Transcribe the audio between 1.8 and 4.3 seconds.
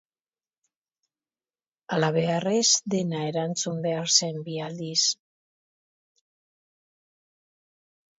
Halabeharrez dena erantzun behar